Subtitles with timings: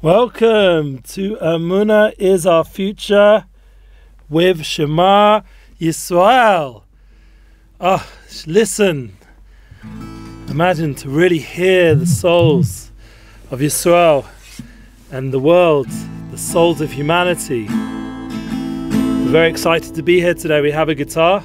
[0.00, 3.46] Welcome to Amuna is Our Future
[4.28, 5.40] with Shema
[5.80, 6.84] Yisrael.
[7.80, 8.08] Oh,
[8.46, 9.16] listen.
[9.82, 12.92] Imagine to really hear the souls
[13.50, 14.24] of Yisrael
[15.10, 15.88] and the world,
[16.30, 17.66] the souls of humanity.
[17.66, 20.60] We're very excited to be here today.
[20.60, 21.42] We have a guitar.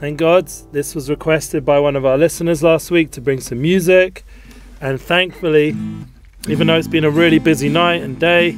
[0.00, 0.48] Thank God.
[0.70, 4.26] This was requested by one of our listeners last week to bring some music.
[4.82, 5.74] And thankfully,
[6.48, 8.52] even though it's been a really busy night and day,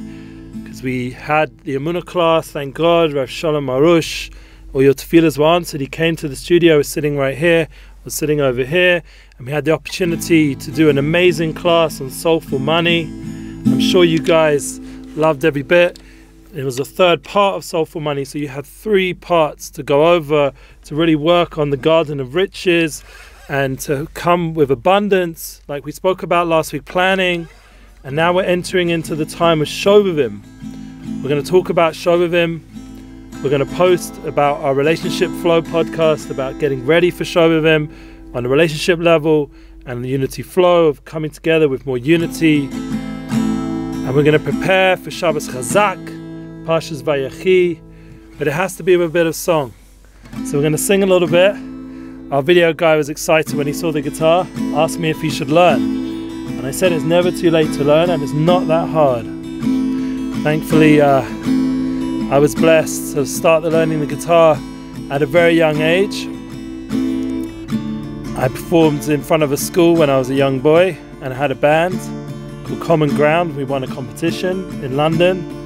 [0.63, 4.33] because we had the Amuna class, thank God, Rav Shalom Arush,
[4.73, 5.81] all your tefillahs were answered.
[5.81, 7.67] He came to the studio, was sitting right here,
[8.03, 9.03] was sitting over here,
[9.37, 13.03] and we had the opportunity to do an amazing class on soulful money.
[13.03, 14.79] I'm sure you guys
[15.15, 15.99] loved every bit.
[16.55, 20.13] It was a third part of Soulful Money, so you had three parts to go
[20.13, 23.03] over to really work on the Garden of Riches
[23.49, 27.47] and to come with abundance, like we spoke about last week, planning,
[28.03, 30.41] and now we're entering into the time of Shovavim.
[31.21, 32.61] We're going to talk about Shovavim.
[33.41, 37.89] We're going to post about our Relationship Flow podcast, about getting ready for Shovavim
[38.35, 39.51] on the relationship level
[39.85, 42.65] and the unity flow of coming together with more unity.
[42.65, 45.97] And we're going to prepare for Shabbos Chazak,
[46.65, 47.79] Pashas Vayechi,
[48.37, 49.73] but it has to be with a bit of song.
[50.45, 51.55] So we're going to sing a little bit.
[52.33, 54.45] Our video guy was excited when he saw the guitar,
[54.75, 56.02] asked me if he should learn.
[56.47, 59.25] And I said it's never too late to learn, and it's not that hard.
[60.43, 61.21] Thankfully, uh,
[62.31, 64.57] I was blessed to start learning the guitar
[65.09, 66.27] at a very young age.
[68.37, 71.51] I performed in front of a school when I was a young boy and had
[71.51, 71.99] a band
[72.65, 73.55] called Common Ground.
[73.55, 75.63] We won a competition in London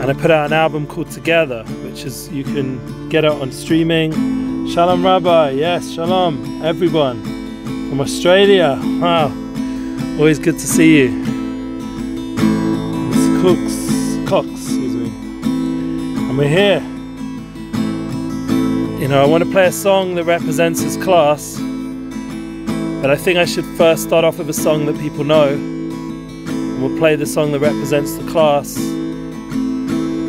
[0.00, 3.50] and I put out an album called Together, which is you can get it on
[3.50, 4.12] streaming.
[4.68, 7.22] Shalom Rabbi, yes, Shalom, everyone
[7.88, 8.78] from Australia.
[9.00, 9.45] Wow.
[10.18, 11.22] Always good to see you.
[13.12, 15.10] It's Cooks, Cox, excuse me.
[15.10, 16.80] And we're here.
[18.98, 21.58] You know, I want to play a song that represents his class,
[23.02, 25.48] but I think I should first start off with a song that people know.
[25.48, 28.78] And we'll play the song that represents the class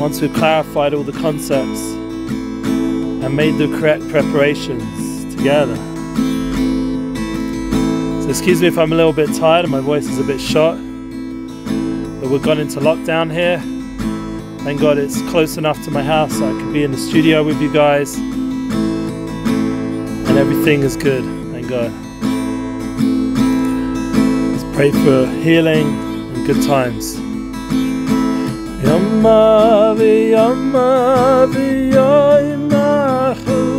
[0.01, 5.96] once we've clarified all the concepts and made the correct preparations together.
[8.27, 10.41] So excuse me if I'm a little bit tired and my voice is a bit
[10.41, 10.75] shot.
[10.75, 13.57] But we've gone into lockdown here.
[14.65, 17.41] Thank God it's close enough to my house so I can be in the studio
[17.41, 18.17] with you guys.
[20.27, 21.23] And everything is good,
[21.53, 21.89] thank God.
[24.51, 25.87] Let's pray for healing
[26.35, 27.15] and good times.
[28.83, 33.76] Yamavi, Yamavi, Yamahu.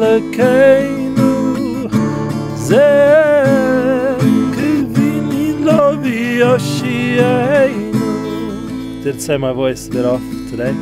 [0.00, 1.32] אלוקינו
[2.54, 3.44] זה
[4.52, 7.86] כביני לו ויושיענו
[9.04, 10.74] Did say my voice a bit off today?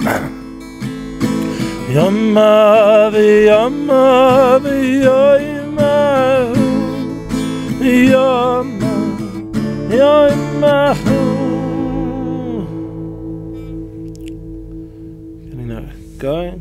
[1.95, 4.05] Yama v'yama
[4.63, 5.85] v'yoimahu
[8.11, 8.93] Yama
[9.99, 11.19] yoimahu
[15.49, 15.87] Getting that
[16.19, 16.58] going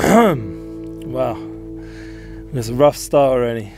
[1.10, 1.36] Wow,
[2.54, 3.72] it's a rough start already.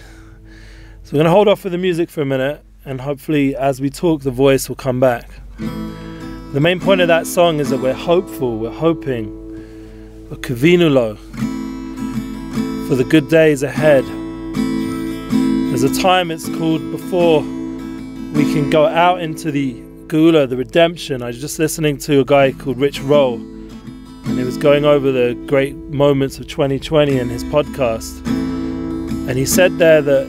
[1.03, 3.81] So we're going to hold off with the music for a minute and hopefully as
[3.81, 5.31] we talk the voice will come back.
[5.59, 9.29] The main point of that song is that we're hopeful, we're hoping,
[10.31, 11.17] a kavinulo,
[12.89, 14.05] for the good days ahead.
[15.83, 21.23] There's a time it's called before we can go out into the Geula, the redemption.
[21.23, 25.11] I was just listening to a guy called Rich Roll, and he was going over
[25.11, 28.25] the great moments of 2020 in his podcast.
[28.29, 30.29] And he said there that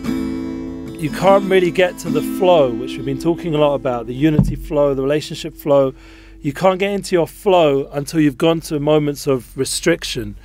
[0.99, 4.15] you can't really get to the flow, which we've been talking a lot about the
[4.15, 5.93] unity flow, the relationship flow.
[6.41, 10.35] You can't get into your flow until you've gone to moments of restriction,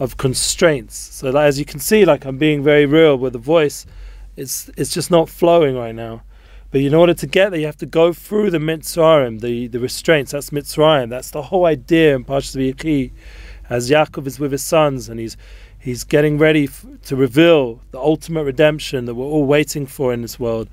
[0.00, 0.96] of constraints.
[0.96, 3.86] So, that, as you can see, like I'm being very real with the voice
[4.36, 6.22] it's it's just not flowing right now.
[6.70, 9.78] But in order to get there, you have to go through the Mitzrayim, the, the
[9.78, 10.32] restraints.
[10.32, 11.08] That's Mitzrayim.
[11.08, 13.12] That's the whole idea in Parshas.
[13.70, 15.36] As Yaakov is with his sons and he's
[15.78, 20.22] he's getting ready f- to reveal the ultimate redemption that we're all waiting for in
[20.22, 20.68] this world,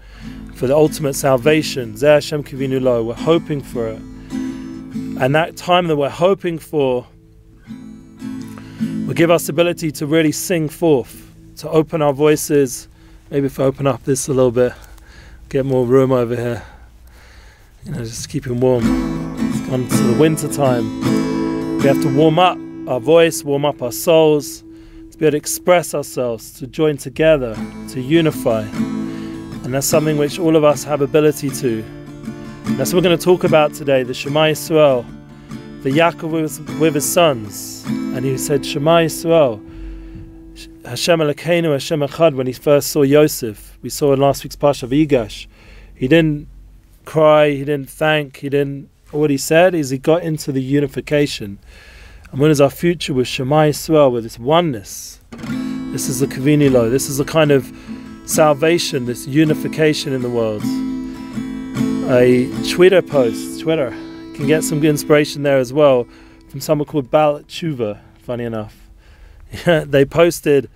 [0.56, 1.94] for the ultimate salvation.
[1.94, 3.04] Zeh Hashem Kivinu Lo.
[3.04, 4.00] We're hoping for it.
[4.00, 7.08] And that time that we're hoping for
[9.08, 12.88] will give us the ability to really sing forth, to open our voices
[13.34, 14.74] maybe if I open up this a little bit,
[15.50, 16.64] get more room over here.
[17.84, 18.84] You know, just keep him warm.
[19.50, 21.80] It's gone to the winter time.
[21.80, 24.62] We have to warm up our voice, warm up our souls,
[25.10, 27.56] to be able to express ourselves, to join together,
[27.90, 28.62] to unify.
[28.62, 31.84] And that's something which all of us have ability to.
[32.78, 35.04] That's what we're going to talk about today, the Shema Yisrael.
[35.82, 39.73] The Yaakov was with his sons, and he said, Shema Yisrael.
[40.86, 44.86] Hashem Elokeinu, Hashem Echad, when he first saw Yosef, we saw in last week's Pasha
[44.86, 45.48] Vigash,
[45.96, 46.50] he didn't
[47.06, 48.90] cry, he didn't thank, he didn't.
[49.12, 51.60] What he said is he got into the unification.
[52.32, 55.22] And when is our future with Shema Yisrael, with this oneness?
[55.92, 57.72] This is the Kavini Lo, this is the kind of
[58.26, 60.64] salvation, this unification in the world.
[62.12, 63.92] A Twitter post, Twitter,
[64.36, 66.08] can get some good inspiration there as well
[66.50, 68.83] from someone called Bal Tshuva, funny enough.
[69.66, 70.70] they posted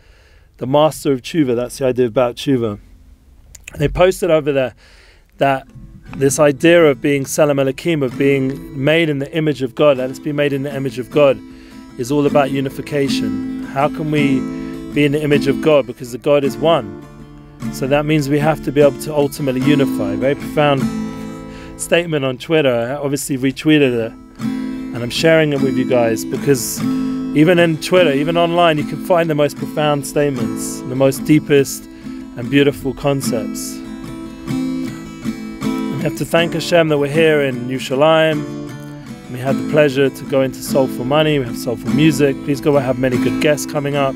[0.57, 1.55] the master of tshuva.
[1.55, 2.79] That's the idea about tshuva.
[3.77, 4.75] They posted over there
[5.37, 5.67] that
[6.15, 10.09] this idea of being tzelem Elokim, of being made in the image of God, let
[10.09, 11.39] us be made in the image of God,
[11.97, 13.63] is all about unification.
[13.63, 14.39] How can we
[14.93, 15.85] be in the image of God?
[15.85, 17.03] Because the God is one.
[17.73, 20.15] So that means we have to be able to ultimately unify.
[20.15, 20.81] Very profound
[21.79, 22.73] statement on Twitter.
[22.73, 26.79] I obviously retweeted it and I'm sharing it with you guys because
[27.37, 31.83] even in Twitter, even online, you can find the most profound statements, the most deepest
[31.85, 33.75] and beautiful concepts.
[34.47, 38.41] We have to thank Hashem that we're here in Yerushalayim.
[39.29, 41.37] We had the pleasure to go into Soulful Money.
[41.37, 42.35] We have Soulful Music.
[42.43, 42.71] Please go.
[42.71, 44.15] We have many good guests coming up.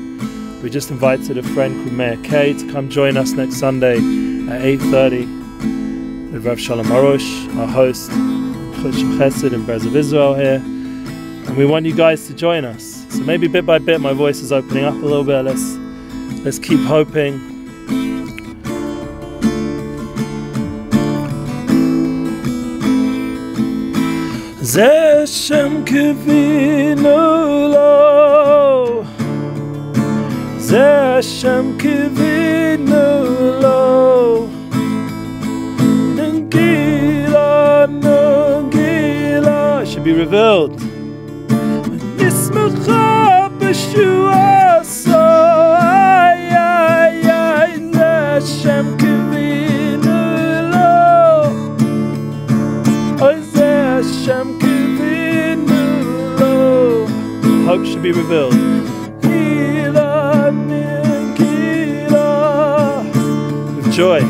[0.60, 4.62] We just invited a friend called Meir Kay to come join us next Sunday at
[4.62, 10.56] 8.30 with Rav Shalom Arush, our host, Chesed and Brez of Israel here.
[10.56, 13.01] And we want you guys to join us.
[13.13, 15.41] So maybe bit by bit my voice is opening up a little bit.
[15.43, 15.65] Let's
[16.45, 17.33] let's keep hoping.
[24.61, 27.09] זה שם קיווינו
[27.73, 29.03] לו,
[30.57, 31.71] זה שם
[43.72, 45.22] Yeshua, so
[47.96, 50.18] Nashem Kivinu
[50.72, 51.48] lo,
[53.16, 55.82] Nashem Kivinu
[56.38, 57.06] lo.
[57.64, 58.52] Hope should be revealed.
[63.76, 64.20] With joy.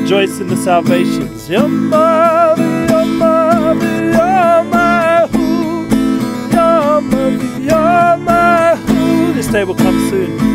[0.00, 1.50] Rejoice in the salvations.
[1.50, 2.67] Your.
[9.48, 10.48] This day will come soon.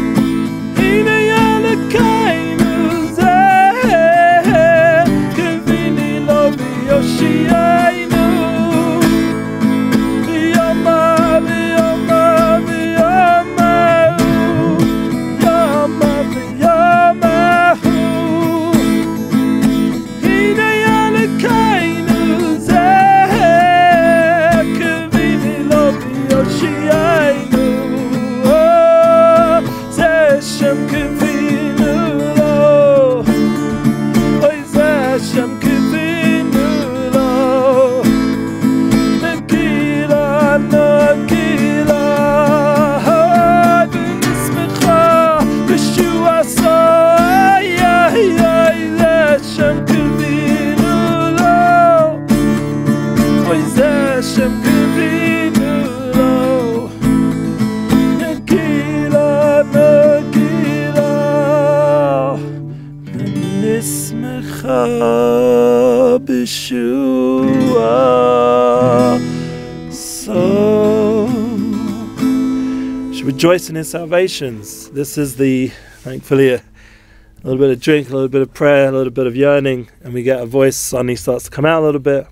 [73.44, 74.90] Rejoice in his salvations.
[74.92, 78.88] This is the thankfully a, a little bit of drink, a little bit of prayer,
[78.88, 81.84] a little bit of yearning, and we get a voice suddenly starts to come out
[81.84, 82.26] a little bit.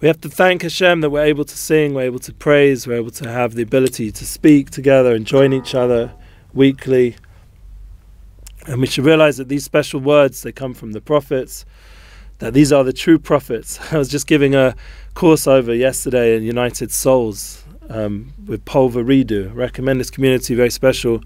[0.00, 2.96] We have to thank Hashem that we're able to sing, we're able to praise, we're
[2.96, 6.14] able to have the ability to speak together and join each other
[6.54, 7.16] weekly.
[8.66, 11.66] And we should realize that these special words they come from the prophets,
[12.38, 13.78] that these are the true prophets.
[13.92, 14.74] I was just giving a
[15.12, 19.54] course over yesterday in United Souls um, with Paul Veridu.
[19.54, 21.22] Recommend this community, very special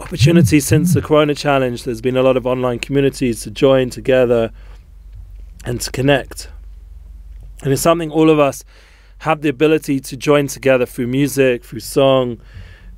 [0.00, 1.82] opportunity since the Corona Challenge.
[1.84, 4.52] There's been a lot of online communities to join together
[5.64, 6.48] and to connect.
[7.62, 8.64] And it's something all of us
[9.18, 12.40] have the ability to join together through music, through song,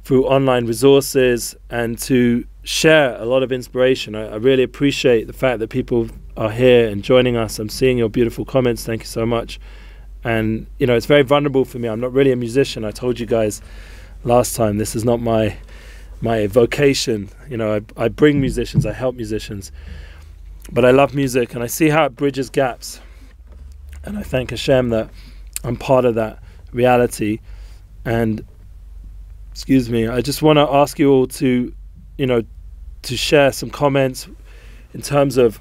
[0.05, 4.15] through online resources, and to share a lot of inspiration.
[4.15, 7.59] I, I really appreciate the fact that people are here and joining us.
[7.59, 8.85] I'm seeing your beautiful comments.
[8.85, 9.61] Thank you so much.
[10.25, 11.89] And you know, it's very vulnerable for me.
[11.89, 12.85] I'm not really a musician.
[12.85, 13.61] I told you guys
[14.25, 15.57] last time this is not my
[16.21, 17.29] my vocation.
[17.49, 19.71] You know, I, I bring musicians, I help musicians,
[20.73, 23.01] but I love music and I see how it bridges gaps.
[24.05, 25.11] And I thank Hashem that
[25.63, 27.41] I'm part of that reality.
[28.05, 28.45] And
[29.51, 31.73] excuse me, I just want to ask you all to,
[32.19, 32.43] you know,
[33.03, 34.29] to share some comments
[34.95, 35.61] in terms of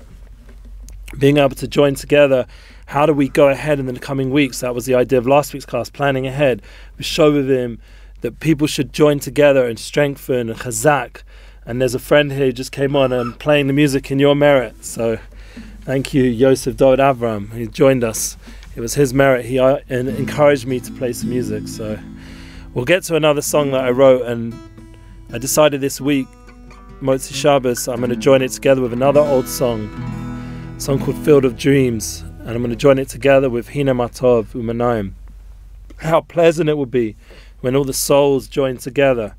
[1.17, 2.48] being able to join together.
[2.94, 4.60] How do we go ahead in the coming weeks?
[4.60, 6.62] That was the idea of last week's class, planning ahead.
[6.96, 7.80] We show with him
[8.22, 11.24] that people should join together and strengthen and chazak.
[11.66, 14.36] And there's a friend here who just came on and playing the music in your
[14.36, 14.86] merit.
[14.86, 15.18] So
[15.82, 18.38] thank you, Yosef Dod Avram, who joined us.
[18.76, 19.46] It was his merit.
[19.46, 21.68] He uh, encouraged me to play some music.
[21.68, 21.98] So
[22.76, 24.54] we'll get to another song that I wrote, and
[25.32, 26.28] I decided this week,
[27.02, 29.90] Motzi Shabbos, I'm going to join it together with another old song,
[30.78, 33.96] a song called Field of Dreams, and I'm going to join it together with Hina
[33.96, 35.14] Matov Umanayim.
[36.00, 37.16] How pleasant it would be
[37.62, 39.38] when all the souls join together.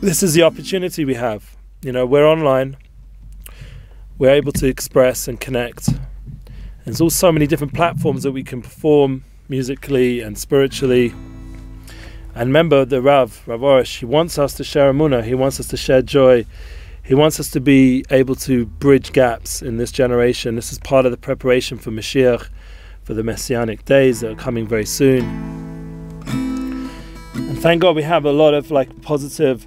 [0.00, 1.56] This is the opportunity we have.
[1.82, 2.76] You know, we're online,
[4.18, 5.88] we're able to express and connect.
[6.84, 11.12] There's also so many different platforms that we can perform musically and spiritually.
[12.36, 15.66] And remember, the Rav, Rav Arush, he wants us to share Amunah, he wants us
[15.68, 16.46] to share joy,
[17.04, 20.56] he wants us to be able to bridge gaps in this generation.
[20.56, 22.48] This is part of the preparation for Mashiach,
[23.02, 25.54] for the Messianic days that are coming very soon
[27.34, 29.66] And thank God we have a lot of like positive,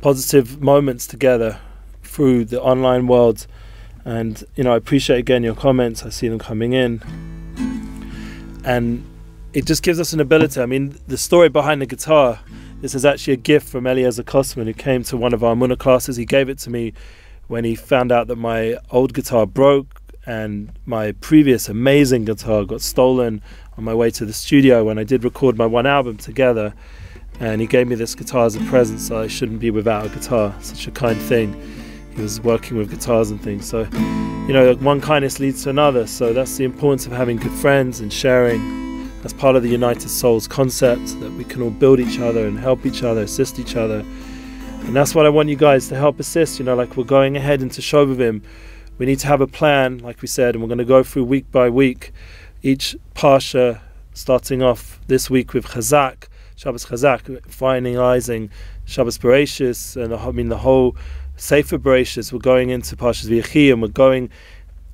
[0.00, 1.58] positive moments together
[2.02, 3.46] through the online world.
[4.04, 6.04] And you know, I appreciate again your comments.
[6.04, 7.02] I see them coming in,
[8.64, 9.04] and
[9.52, 10.60] it just gives us an ability.
[10.60, 12.40] I mean, the story behind the guitar.
[12.82, 15.78] This is actually a gift from Eliezer Kosman, who came to one of our Muna
[15.78, 16.16] classes.
[16.16, 16.94] He gave it to me
[17.46, 22.80] when he found out that my old guitar broke and my previous amazing guitar got
[22.80, 23.40] stolen
[23.78, 26.74] on my way to the studio when I did record my one album together.
[27.38, 30.08] And he gave me this guitar as a present, so I shouldn't be without a
[30.08, 30.52] guitar.
[30.60, 31.54] Such a kind thing.
[32.16, 33.64] He was working with guitars and things.
[33.64, 33.82] So,
[34.48, 36.08] you know, one kindness leads to another.
[36.08, 38.91] So that's the importance of having good friends and sharing.
[39.22, 42.58] That's part of the United Souls concept that we can all build each other and
[42.58, 44.04] help each other, assist each other.
[44.80, 46.58] And that's what I want you guys to help assist.
[46.58, 48.42] You know, like we're going ahead into Shovavim.
[48.98, 51.24] We need to have a plan, like we said, and we're going to go through
[51.24, 52.12] week by week
[52.62, 53.80] each parsha
[54.14, 58.50] starting off this week with Chazak, Shabbos Chazak, finalizing
[58.84, 60.96] Shabbos Bereshis, and I mean the whole
[61.36, 62.32] Sefer Bereshis.
[62.32, 64.30] We're going into Parshas V'yechi, and we're going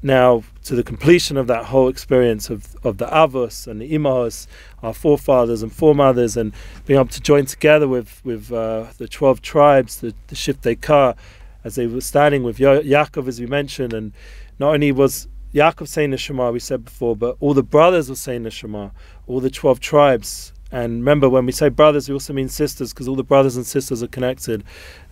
[0.03, 4.47] now to the completion of that whole experience of, of the Avos and the Imahos,
[4.83, 6.53] our forefathers and foremothers, and
[6.87, 11.17] being able to join together with with uh, the twelve tribes, the, the Shiftei
[11.65, 14.13] as they were standing with Yaakov, as we mentioned, and
[14.59, 18.17] not only was Yaakov saying the Shema, we said before, but all the brothers were
[18.17, 18.91] saying the Shema,
[19.27, 20.53] all the 12 tribes.
[20.71, 23.67] And remember, when we say brothers, we also mean sisters, because all the brothers and
[23.67, 24.63] sisters are connected.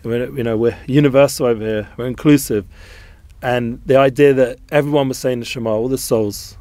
[0.02, 2.66] We're, you know, we're universal over here, we're inclusive.
[3.46, 6.58] And the idea that everyone was saying the Shema, all the souls,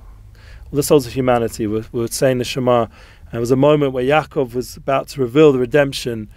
[0.66, 2.84] all the souls of humanity were, were saying the Shema.
[2.84, 6.30] And it was a moment where Yaakov was about to reveal the redemption.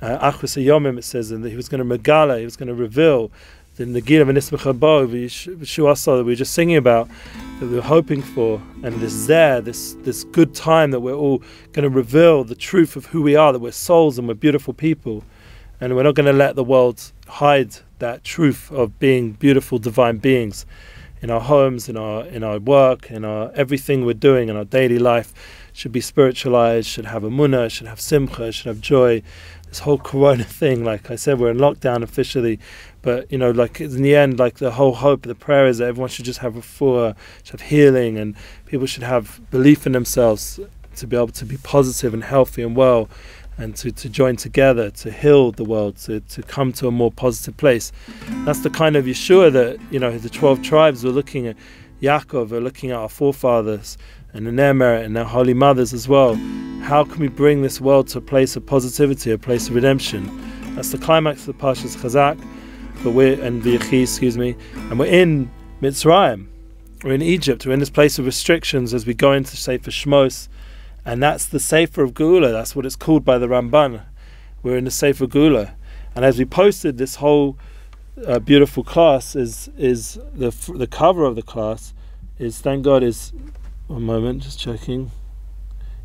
[0.00, 2.74] Uh, Yomim, it says, and that he was going to megala, he was going to
[2.74, 3.32] reveal
[3.74, 5.08] the Nagila V'Nismechabo,
[5.56, 7.08] V'Shuasa that we were just singing about,
[7.58, 11.42] that we were hoping for, and this there, this this good time that we're all
[11.72, 14.72] going to reveal the truth of who we are, that we're souls and we're beautiful
[14.72, 15.24] people,
[15.80, 20.18] and we're not going to let the world hide that truth of being beautiful divine
[20.18, 20.66] beings
[21.20, 24.64] in our homes, in our in our work, in our everything we're doing in our
[24.64, 25.32] daily life.
[25.72, 29.22] Should be spiritualized, should have a munah, should have simcha, should have joy.
[29.68, 32.58] This whole corona thing, like I said, we're in lockdown officially,
[33.02, 35.88] but you know, like in the end, like the whole hope, the prayer is that
[35.88, 38.34] everyone should just have a refuah, should have healing, and
[38.66, 40.58] people should have belief in themselves
[40.96, 43.08] to be able to be positive and healthy and well,
[43.58, 47.10] and to, to join together to heal the world, to, to come to a more
[47.10, 47.92] positive place.
[48.44, 51.56] That's the kind of Yeshua that you know the twelve tribes were looking at.
[52.00, 53.98] Yaakov are looking at our forefathers
[54.32, 56.36] and in their merit and their holy mothers as well.
[56.82, 60.30] How can we bring this world to a place of positivity, a place of redemption?
[60.76, 62.38] That's the climax of the Parshas Chazak
[63.02, 65.50] but we're and V'yechi, excuse me, and we're in
[65.80, 66.46] Mitzrayim.
[67.04, 67.64] We're in Egypt.
[67.64, 70.48] We're in this place of restrictions as we go into Sefer Shmos,
[71.04, 72.52] and that's the Sefer of Geula.
[72.52, 74.02] That's what it's called by the Ramban.
[74.62, 75.72] We're in the Sefer Geula,
[76.14, 77.56] and as we posted this whole
[78.26, 81.94] uh, beautiful class is is the the cover of the class
[82.38, 83.32] is thank God is
[83.88, 85.10] One moment, just checking.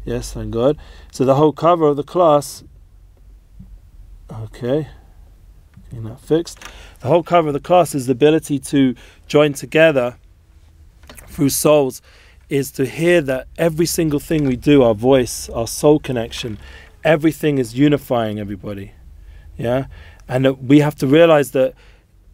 [0.05, 0.77] Yes, thank God.
[1.12, 2.63] So the whole cover of the class.
[4.31, 4.88] Okay,
[5.89, 6.59] getting that fixed.
[7.01, 8.95] The whole cover of the class is the ability to
[9.27, 10.15] join together
[11.27, 12.01] through souls,
[12.53, 16.60] is to hear that every single thing we do, our voice, our soul connection,
[17.03, 18.91] everything is unifying everybody.
[19.57, 19.88] Yeah,
[20.27, 21.74] and that we have to realize that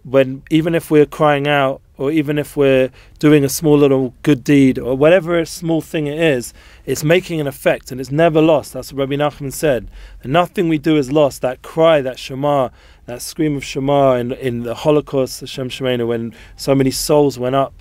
[0.04, 4.44] when even if we're crying out or even if we're doing a small little good
[4.44, 6.54] deed or whatever small thing it is,
[6.86, 8.74] it's making an effect and it's never lost.
[8.74, 9.90] That's what Rabbi Nachman said.
[10.22, 11.42] And nothing we do is lost.
[11.42, 12.70] That cry, that Shema,
[13.06, 17.56] that scream of Shema in, in the Holocaust, Hashem Shemena, when so many souls went
[17.56, 17.74] up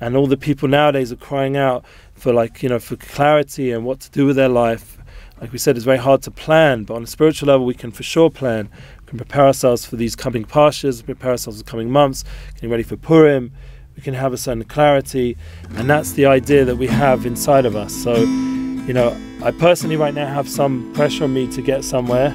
[0.00, 1.84] and all the people nowadays are crying out
[2.14, 4.98] for like, you know, for clarity and what to do with their life.
[5.40, 7.90] Like we said, it's very hard to plan, but on a spiritual level, we can
[7.90, 8.70] for sure plan
[9.06, 12.24] we can prepare ourselves for these coming pastures, prepare ourselves for the coming months,
[12.54, 13.52] getting ready for Purim.
[13.94, 15.36] We can have a certain clarity,
[15.76, 17.94] and that's the idea that we have inside of us.
[17.94, 22.34] So, you know, I personally right now have some pressure on me to get somewhere.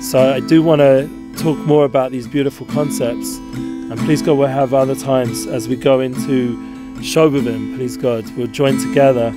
[0.00, 3.36] So I do want to talk more about these beautiful concepts.
[3.36, 6.56] And please God, we'll have other times as we go into
[7.00, 7.76] Shovavim.
[7.76, 9.32] Please God, we'll join together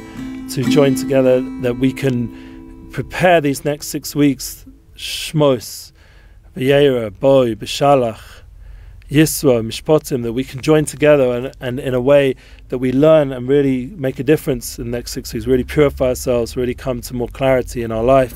[0.50, 4.66] to join together that we can prepare these next six weeks,
[4.96, 5.94] Shmos,
[6.56, 8.42] V'yera, Boy, B'shalach,
[9.10, 12.36] Yisro, Mishpotim, that we can join together and, and in a way
[12.70, 16.10] that we learn and really make a difference in the next six weeks, really purify
[16.10, 18.34] ourselves, really come to more clarity in our life.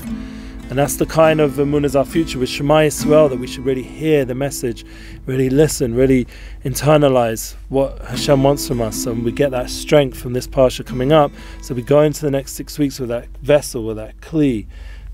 [0.68, 3.84] And that's the kind of Amun our future with Shema Yisrael, that we should really
[3.84, 4.84] hear the message,
[5.24, 6.26] really listen, really
[6.64, 9.06] internalize what Hashem wants from us.
[9.06, 11.30] And we get that strength from this Parsha coming up.
[11.62, 14.66] So we go into the next six weeks with that vessel, with that Kli,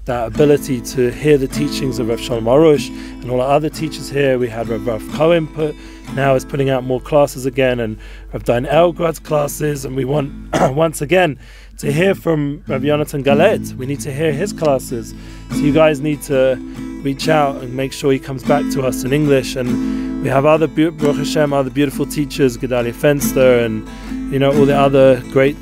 [0.07, 2.89] that ability to hear the teachings of Rav Shalom Arush
[3.21, 4.39] and all our other teachers here.
[4.39, 5.77] We had Rav, Rav Cohen put
[6.15, 7.99] now is putting out more classes again, and
[8.33, 10.33] Rav Dain Elgrad's classes, and we want
[10.75, 11.39] once again
[11.83, 13.75] to hear from Rav Yonatan Galed.
[13.75, 15.13] We need to hear his classes.
[15.51, 16.55] So you guys need to
[17.03, 19.57] reach out and make sure he comes back to us in English.
[19.57, 23.85] And we have other Baruch Hashem, other beautiful teachers, Gedalia Fenster, and
[24.33, 25.57] you know all the other great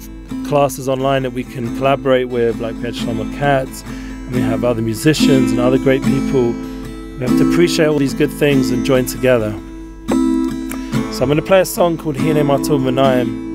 [0.46, 4.82] classes online that we can collaborate with, like Pet Shlomo Katz And we have other
[4.82, 6.52] musicians and other great people.
[6.52, 9.52] We have to appreciate all these good things and join together.
[11.12, 13.48] So I'm going to play a song called Hine Matov Manayim.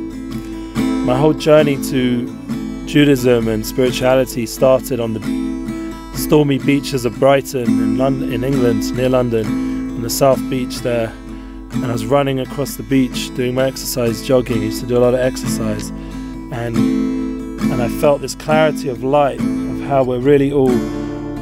[1.05, 2.44] My whole journey to
[2.85, 9.09] Judaism and spirituality started on the stormy beaches of Brighton in London, in England, near
[9.09, 9.45] London,
[9.95, 11.09] on the South Beach there.
[11.71, 14.59] And I was running across the beach doing my exercise, jogging.
[14.59, 16.77] I used to do a lot of exercise, and
[17.59, 20.69] and I felt this clarity of light of how we're really all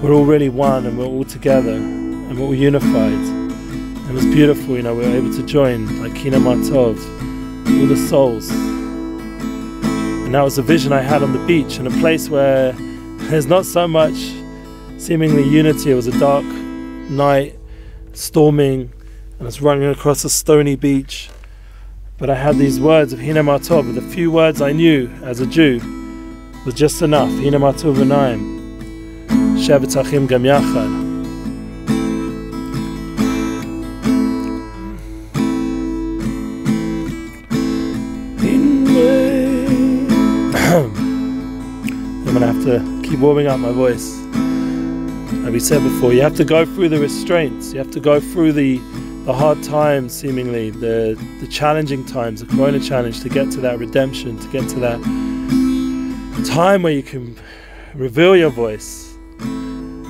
[0.02, 3.14] we're all really one and we're all together and we're all unified.
[3.14, 6.98] And it was beautiful, you know, we were able to join like Kina Matov,
[7.80, 8.50] all the souls.
[10.34, 12.72] And that was a vision I had on the beach in a place where
[13.30, 14.15] there's not so much
[14.98, 15.91] seemingly unity.
[15.91, 17.60] It was a dark night,
[18.13, 18.91] storming,
[19.38, 21.30] and it's running across a stony beach.
[22.17, 25.80] But I had these words of Hinamatov, the few words I knew as a Jew
[26.65, 27.30] was just enough.
[27.30, 29.28] Hinamatov Vanaim.
[29.60, 31.03] Shevetachim Gam Yachad.
[42.44, 44.20] Gonna have to keep warming up my voice.
[45.46, 47.72] As we said before, you have to go through the restraints.
[47.72, 48.80] You have to go through the
[49.26, 53.80] the hard times, seemingly the the challenging times, the Corona challenge, to get to that
[53.80, 55.00] redemption, to get to that
[56.46, 57.38] time where you can
[57.94, 59.16] reveal your voice.
[59.40, 60.04] You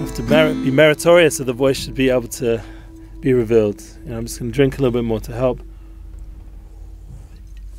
[0.00, 2.62] have to merit, be meritorious so the voice should be able to
[3.20, 3.82] be revealed.
[4.04, 5.60] You know, I'm just going to drink a little bit more to help.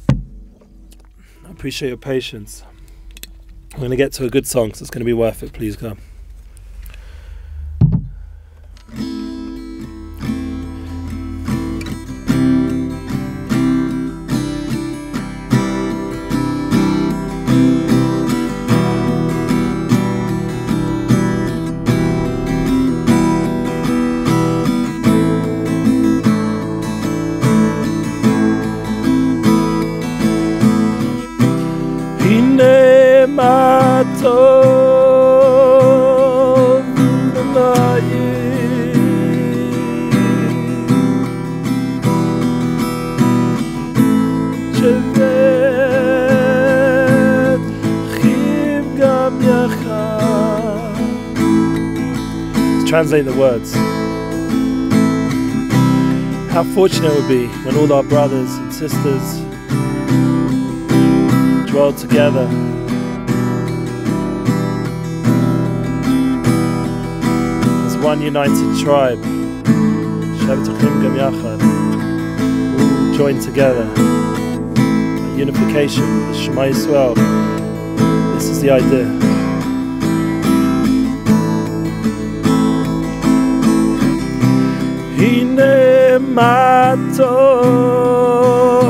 [0.10, 2.64] I appreciate your patience.
[3.74, 5.54] I'm going to get to a good song, so it's going to be worth it.
[5.54, 5.96] Please go.
[53.02, 53.74] Translate the words.
[56.54, 59.40] How fortunate it would be when all our brothers and sisters
[61.72, 62.48] dwell together.
[67.88, 69.18] As one united tribe.
[72.78, 73.92] All joined together.
[73.98, 77.16] A unification, the Shema Yisrael.
[78.36, 79.41] This is the idea.
[85.60, 88.81] In my told.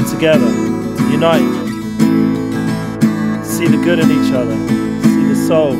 [0.00, 1.44] Join together, to unite,
[3.44, 4.56] see the good in each other,
[5.02, 5.74] see the soul.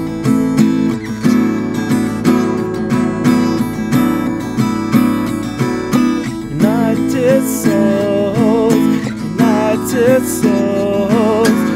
[6.50, 11.69] United souls, united souls,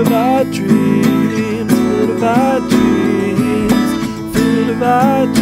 [0.00, 5.39] of our dreams, field of our dreams, field of our dreams.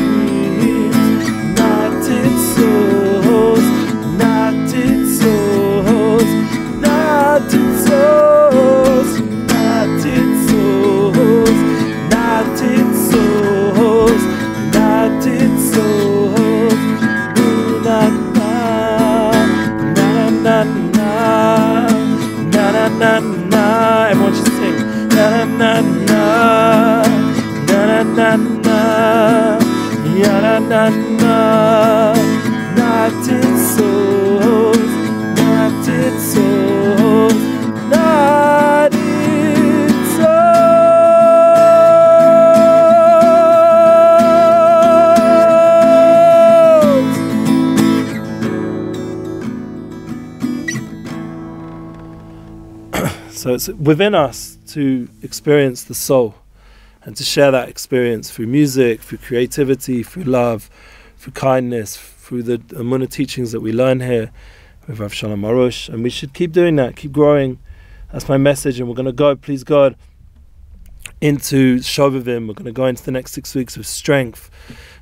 [53.58, 56.36] It's within us to experience the soul
[57.02, 60.70] and to share that experience through music, through creativity, through love,
[61.16, 64.30] through kindness, through the Amunah teachings that we learn here
[64.86, 65.88] with Rav Shalom Arush.
[65.88, 67.58] And we should keep doing that, keep growing.
[68.12, 68.78] That's my message.
[68.78, 69.96] And we're going to go, please God,
[71.20, 72.46] into Shovavim.
[72.46, 74.50] We're going to go into the next six weeks with strength,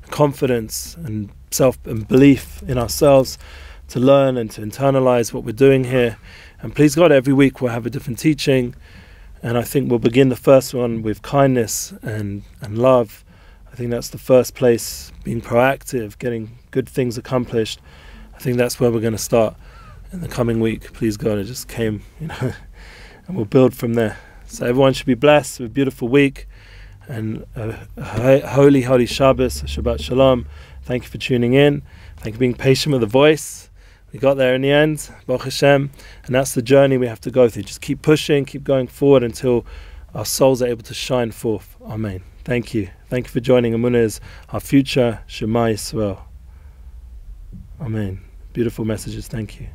[0.09, 3.37] confidence, and self and belief in ourselves
[3.89, 6.17] to learn and to internalize what we're doing here.
[6.63, 8.75] And please God, every week we'll have a different teaching.
[9.43, 13.25] And I think we'll begin the first one with kindness and, and love.
[13.71, 17.81] I think that's the first place, being proactive, getting good things accomplished.
[18.35, 19.55] I think that's where we're going to start
[20.13, 20.93] in the coming week.
[20.95, 22.53] Please God, it just came, you know,
[23.27, 24.17] and we'll build from there.
[24.47, 26.47] So everyone should be blessed with a beautiful week.
[27.09, 30.47] and a holy, holy Shabbos, Shabbat Shalom.
[30.83, 31.83] Thank you for tuning in.
[32.17, 33.66] Thank you for being patient with the voice.
[34.17, 35.91] We got there in the end, Baruch Hashem,
[36.25, 37.65] and that's the journey we have to go through.
[37.65, 39.67] Just keep pushing, keep going forward until
[40.15, 41.77] our souls are able to shine forth.
[41.85, 42.23] Amen.
[42.43, 42.89] Thank you.
[43.11, 43.75] Thank you for joining.
[43.75, 46.23] Amunah is our future Shema Yisrael.
[47.79, 48.23] Amen.
[48.55, 49.29] Beautiful messages.
[49.29, 49.67] Thank you.